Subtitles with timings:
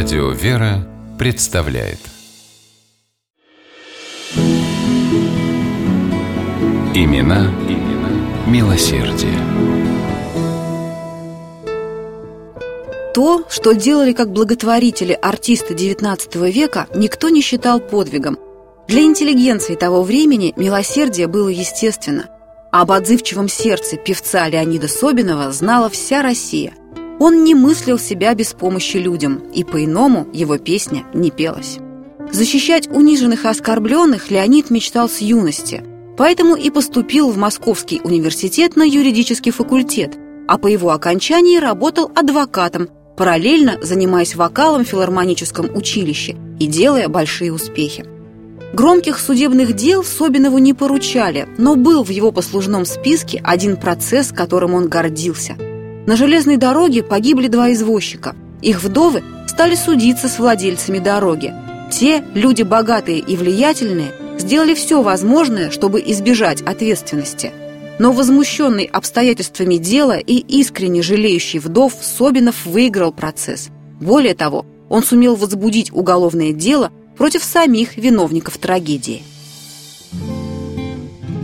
[0.00, 0.86] Радио «Вера»
[1.18, 1.98] представляет
[6.94, 9.34] Имена, имена милосердие.
[13.12, 18.38] То, что делали как благотворители артисты XIX века, никто не считал подвигом.
[18.86, 22.28] Для интеллигенции того времени милосердие было естественно.
[22.70, 26.72] Об отзывчивом сердце певца Леонида Собинова знала вся Россия.
[27.18, 31.78] Он не мыслил себя без помощи людям, и по-иному его песня не пелась.
[32.30, 35.82] Защищать униженных и оскорбленных Леонид мечтал с юности,
[36.16, 40.16] поэтому и поступил в Московский университет на юридический факультет,
[40.46, 47.52] а по его окончании работал адвокатом, параллельно занимаясь вокалом в филармоническом училище и делая большие
[47.52, 48.04] успехи.
[48.74, 54.74] Громких судебных дел Собинову не поручали, но был в его послужном списке один процесс, которым
[54.74, 55.56] он гордился.
[56.08, 58.34] На железной дороге погибли два извозчика.
[58.62, 61.52] Их вдовы стали судиться с владельцами дороги.
[61.90, 67.52] Те, люди богатые и влиятельные, сделали все возможное, чтобы избежать ответственности.
[67.98, 73.68] Но возмущенный обстоятельствами дела и искренне жалеющий вдов Собинов выиграл процесс.
[74.00, 79.24] Более того, он сумел возбудить уголовное дело против самих виновников трагедии.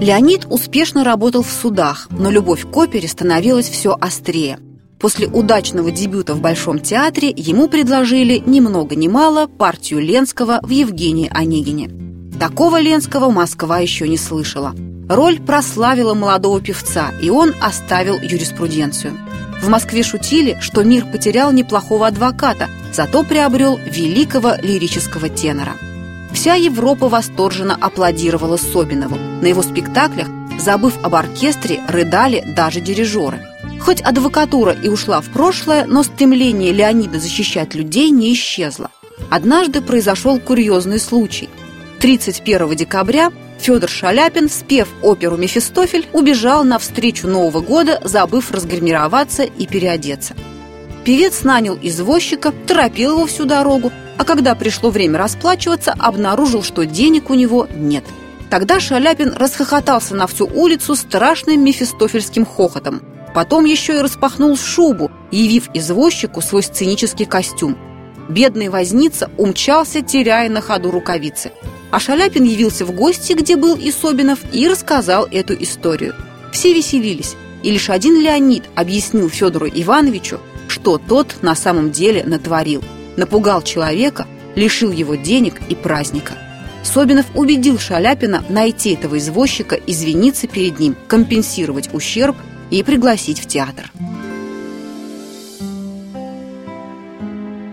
[0.00, 4.58] Леонид успешно работал в судах, но любовь к опере становилась все острее.
[4.98, 10.70] После удачного дебюта в Большом театре ему предложили ни много ни мало партию Ленского в
[10.70, 11.90] Евгении Онегине.
[12.38, 14.74] Такого Ленского Москва еще не слышала.
[15.06, 19.18] Роль прославила молодого певца, и он оставил юриспруденцию.
[19.60, 25.74] В Москве шутили, что мир потерял неплохого адвоката, зато приобрел великого лирического тенора.
[26.32, 29.16] Вся Европа восторженно аплодировала Собинову.
[29.16, 30.28] На его спектаклях,
[30.58, 33.46] забыв об оркестре, рыдали даже дирижеры.
[33.80, 38.90] Хоть адвокатура и ушла в прошлое, но стремление Леонида защищать людей не исчезло.
[39.30, 41.48] Однажды произошел курьезный случай.
[42.00, 49.66] 31 декабря Федор Шаляпин, спев оперу «Мефистофель», убежал на встречу Нового года, забыв разгримироваться и
[49.66, 50.34] переодеться.
[51.04, 57.30] Певец нанял извозчика, торопил его всю дорогу, а когда пришло время расплачиваться, обнаружил, что денег
[57.30, 58.04] у него нет.
[58.50, 63.00] Тогда Шаляпин расхохотался на всю улицу страшным мефистофельским хохотом.
[63.34, 67.78] Потом еще и распахнул шубу, явив извозчику свой сценический костюм.
[68.28, 71.52] Бедный возница умчался, теряя на ходу рукавицы.
[71.90, 76.14] А Шаляпин явился в гости, где был и Собинов, и рассказал эту историю.
[76.52, 82.84] Все веселились, и лишь один Леонид объяснил Федору Ивановичу, что тот на самом деле натворил.
[83.16, 86.34] Напугал человека, лишил его денег и праздника.
[86.82, 92.36] Собинов убедил Шаляпина найти этого извозчика, извиниться перед ним, компенсировать ущерб
[92.70, 93.90] и пригласить в театр.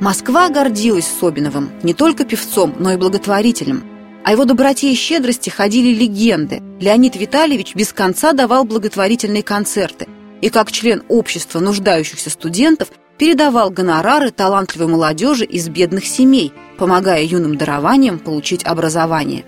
[0.00, 3.84] Москва гордилась Собиновым не только певцом, но и благотворителем.
[4.24, 6.62] О его доброте и щедрости ходили легенды.
[6.80, 10.06] Леонид Витальевич без конца давал благотворительные концерты
[10.40, 12.88] и как член общества нуждающихся студентов
[13.18, 19.44] передавал гонорары талантливой молодежи из бедных семей, помогая юным дарованиям получить образование.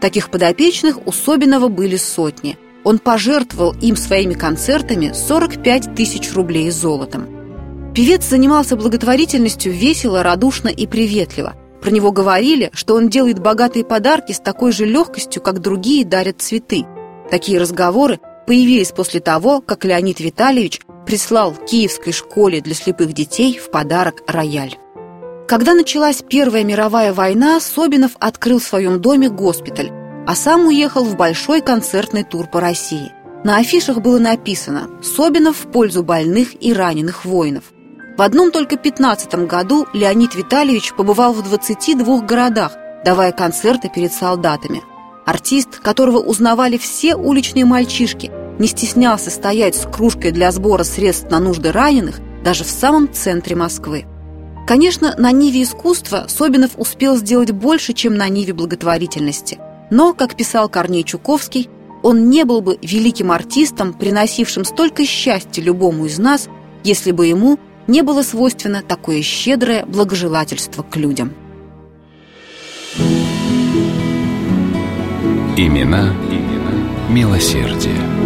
[0.00, 2.58] Таких подопечных у Собинова были сотни.
[2.84, 7.26] Он пожертвовал им своими концертами 45 тысяч рублей золотом.
[7.94, 11.54] Певец занимался благотворительностью весело, радушно и приветливо.
[11.82, 16.40] Про него говорили, что он делает богатые подарки с такой же легкостью, как другие дарят
[16.40, 16.86] цветы.
[17.30, 23.72] Такие разговоры появились после того, как Леонид Витальевич прислал Киевской школе для слепых детей в
[23.72, 24.78] подарок рояль.
[25.48, 29.90] Когда началась Первая мировая война, Собинов открыл в своем доме госпиталь,
[30.28, 33.10] а сам уехал в большой концертный тур по России.
[33.42, 37.64] На афишах было написано «Собинов в пользу больных и раненых воинов».
[38.16, 44.80] В одном только 15 году Леонид Витальевич побывал в 22 городах, давая концерты перед солдатами.
[45.26, 51.40] Артист, которого узнавали все уличные мальчишки, не стеснялся стоять с кружкой для сбора средств на
[51.40, 54.04] нужды раненых даже в самом центре Москвы.
[54.66, 59.58] Конечно, на Ниве искусства Собинов успел сделать больше, чем на Ниве благотворительности.
[59.90, 61.68] Но, как писал Корней Чуковский,
[62.02, 66.48] он не был бы великим артистом, приносившим столько счастья любому из нас,
[66.84, 67.58] если бы ему
[67.88, 71.32] не было свойственно такое щедрое благожелательство к людям.
[75.56, 76.60] Имена, имена
[77.08, 78.19] милосердие.